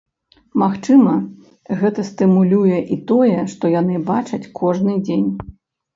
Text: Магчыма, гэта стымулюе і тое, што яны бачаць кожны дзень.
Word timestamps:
Магчыма, 0.61 1.13
гэта 1.83 2.05
стымулюе 2.09 2.79
і 2.95 2.99
тое, 3.11 3.37
што 3.53 3.73
яны 3.79 4.03
бачаць 4.11 4.45
кожны 4.61 5.01
дзень. 5.09 5.29